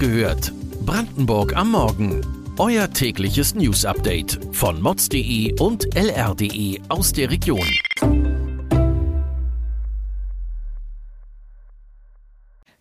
[0.00, 0.52] gehört.
[0.86, 2.22] Brandenburg am Morgen.
[2.58, 7.66] Euer tägliches News-Update von mods.de und lr.de aus der Region.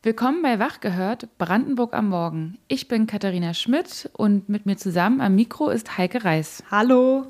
[0.01, 2.57] Willkommen bei Wach gehört, Brandenburg am Morgen.
[2.69, 6.63] Ich bin Katharina Schmidt und mit mir zusammen am Mikro ist Heike Reis.
[6.71, 7.27] Hallo.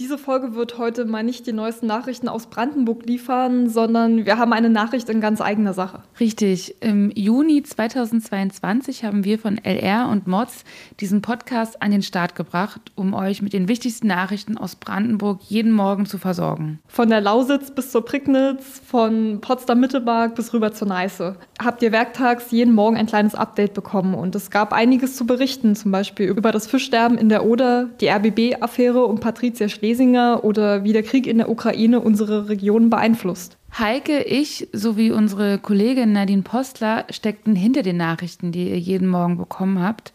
[0.00, 4.54] Diese Folge wird heute mal nicht die neuesten Nachrichten aus Brandenburg liefern, sondern wir haben
[4.54, 6.02] eine Nachricht in ganz eigener Sache.
[6.18, 6.76] Richtig.
[6.80, 10.64] Im Juni 2022 haben wir von LR und Mods
[11.00, 15.72] diesen Podcast an den Start gebracht, um euch mit den wichtigsten Nachrichten aus Brandenburg jeden
[15.72, 16.80] Morgen zu versorgen.
[16.88, 21.36] Von der Lausitz bis zur Prignitz, von Potsdam-Mittelmark bis rüber zur Neiße.
[21.62, 25.76] Habt ihr werktags jeden Morgen ein kleines Update bekommen und es gab einiges zu berichten,
[25.76, 30.92] zum Beispiel über das Fischsterben in der Oder, die RBB-Affäre um Patricia Schlesinger oder wie
[30.92, 33.56] der Krieg in der Ukraine unsere Region beeinflusst.
[33.76, 39.38] Heike, ich sowie unsere Kollegin Nadine Postler steckten hinter den Nachrichten, die ihr jeden Morgen
[39.38, 40.12] bekommen habt.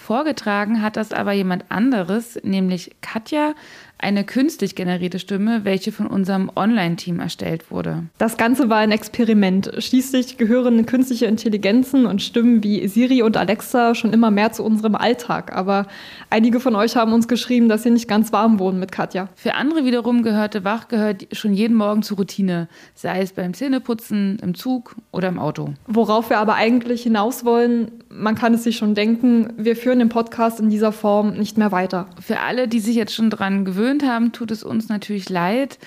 [0.00, 3.54] Vorgetragen hat das aber jemand anderes, nämlich Katja,
[3.98, 8.04] eine künstlich generierte Stimme, welche von unserem Online-Team erstellt wurde.
[8.16, 9.70] Das Ganze war ein Experiment.
[9.76, 14.94] Schließlich gehören künstliche Intelligenzen und Stimmen wie Siri und Alexa schon immer mehr zu unserem
[14.94, 15.54] Alltag.
[15.54, 15.86] Aber
[16.30, 19.28] einige von euch haben uns geschrieben, dass sie nicht ganz warm wurden mit Katja.
[19.34, 24.38] Für andere wiederum gehörte Wach gehört schon jeden Morgen zur Routine, sei es beim Zähneputzen,
[24.42, 25.74] im Zug oder im Auto.
[25.86, 30.08] Worauf wir aber eigentlich hinaus wollen, man kann es sich schon denken, wir führen den
[30.08, 32.06] Podcast in dieser Form nicht mehr weiter.
[32.20, 35.78] Für alle, die sich jetzt schon dran gewöhnt haben, tut es uns natürlich leid.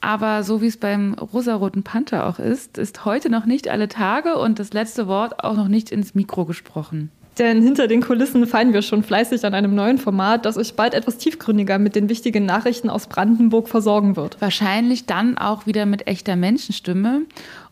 [0.00, 4.36] Aber so wie es beim rosaroten Panther auch ist, ist heute noch nicht alle Tage
[4.36, 7.10] und das letzte Wort auch noch nicht ins Mikro gesprochen.
[7.38, 10.92] Denn hinter den Kulissen feiern wir schon fleißig an einem neuen Format, das euch bald
[10.92, 14.40] etwas tiefgründiger mit den wichtigen Nachrichten aus Brandenburg versorgen wird.
[14.40, 17.22] Wahrscheinlich dann auch wieder mit echter Menschenstimme.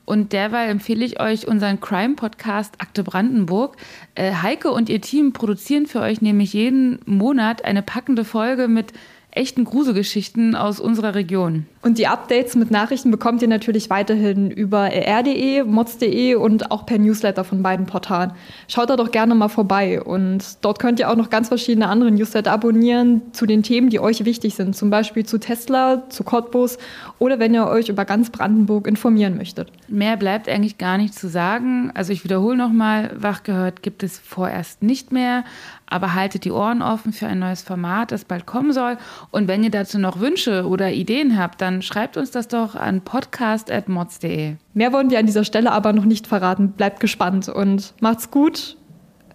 [0.06, 3.76] Und derweil empfehle ich euch unseren Crime-Podcast Akte Brandenburg.
[4.14, 8.92] Äh, Heike und ihr Team produzieren für euch nämlich jeden Monat eine packende Folge mit
[9.32, 11.66] echten Gruselgeschichten aus unserer Region.
[11.82, 16.98] Und die Updates mit Nachrichten bekommt ihr natürlich weiterhin über rr.de, mods.de und auch per
[16.98, 18.32] Newsletter von beiden Portalen.
[18.68, 22.10] Schaut da doch gerne mal vorbei und dort könnt ihr auch noch ganz verschiedene andere
[22.10, 26.76] Newsletter abonnieren zu den Themen, die euch wichtig sind, zum Beispiel zu Tesla, zu Cottbus
[27.18, 29.72] oder wenn ihr euch über ganz Brandenburg informieren möchtet.
[29.88, 31.90] Mehr bleibt eigentlich gar nicht zu sagen.
[31.94, 35.44] Also ich wiederhole nochmal, wach gehört gibt es vorerst nicht mehr,
[35.86, 38.96] aber haltet die Ohren offen für ein neues Format, das bald kommen soll.
[39.30, 43.02] Und wenn ihr dazu noch Wünsche oder Ideen habt, dann schreibt uns das doch an
[43.02, 44.56] podcast.mods.de.
[44.74, 46.72] Mehr wollen wir an dieser Stelle aber noch nicht verraten.
[46.72, 48.76] Bleibt gespannt und macht's gut.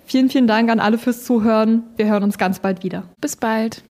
[0.05, 1.83] Vielen, vielen Dank an alle fürs Zuhören.
[1.95, 3.03] Wir hören uns ganz bald wieder.
[3.19, 3.83] Bis bald.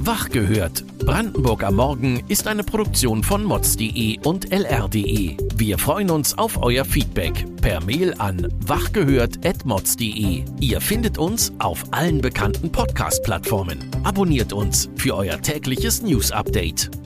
[0.00, 0.84] Wach gehört.
[0.98, 5.36] Brandenburg am Morgen ist eine Produktion von mods.de und lr.de.
[5.56, 10.44] Wir freuen uns auf euer Feedback per Mail an wachgehört.mods.de.
[10.60, 13.90] Ihr findet uns auf allen bekannten Podcast-Plattformen.
[14.04, 17.05] Abonniert uns für euer tägliches News-Update.